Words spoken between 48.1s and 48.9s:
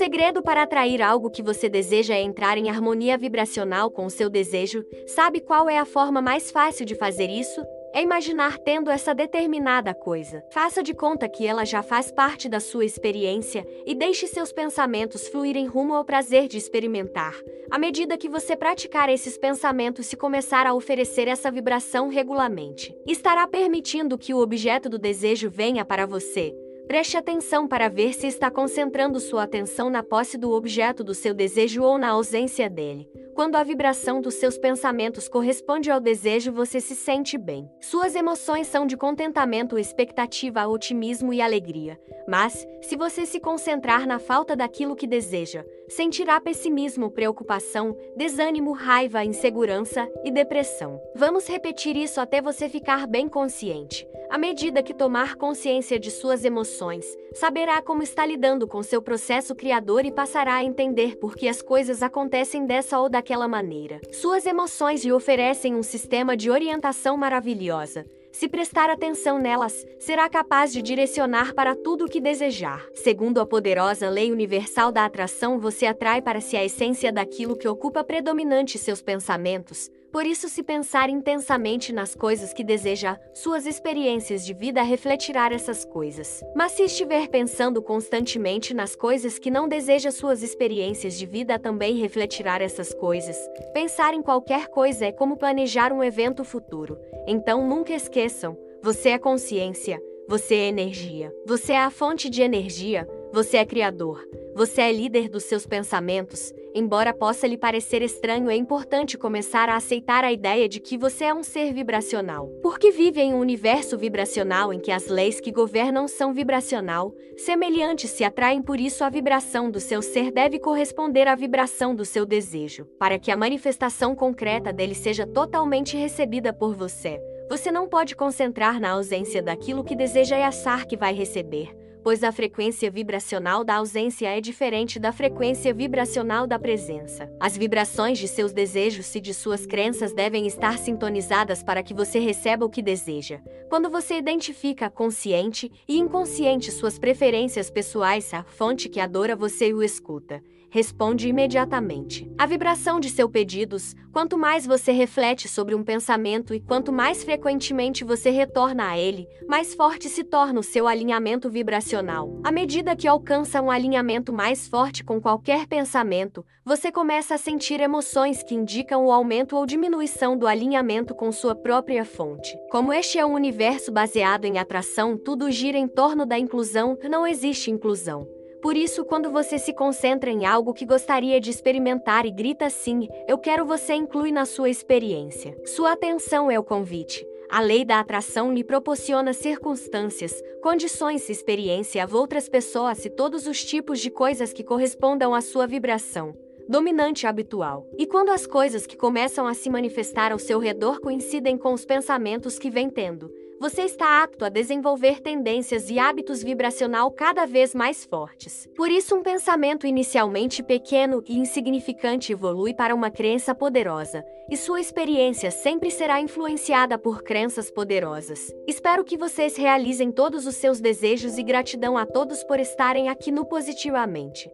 desânimo,